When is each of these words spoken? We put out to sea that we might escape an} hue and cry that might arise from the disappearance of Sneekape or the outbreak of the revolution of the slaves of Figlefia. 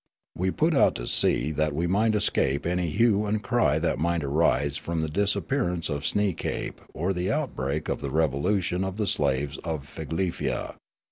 We 0.35 0.49
put 0.49 0.73
out 0.73 0.95
to 0.95 1.05
sea 1.05 1.51
that 1.51 1.75
we 1.75 1.85
might 1.85 2.15
escape 2.15 2.65
an} 2.65 2.79
hue 2.79 3.27
and 3.27 3.43
cry 3.43 3.77
that 3.77 3.99
might 3.99 4.23
arise 4.23 4.75
from 4.75 5.03
the 5.03 5.07
disappearance 5.07 5.89
of 5.89 6.07
Sneekape 6.07 6.81
or 6.91 7.13
the 7.13 7.31
outbreak 7.31 7.87
of 7.87 8.01
the 8.01 8.09
revolution 8.09 8.83
of 8.83 8.97
the 8.97 9.05
slaves 9.05 9.59
of 9.59 9.85
Figlefia. 9.85 10.73